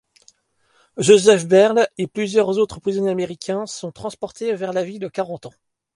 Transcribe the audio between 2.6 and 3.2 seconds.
prisonniers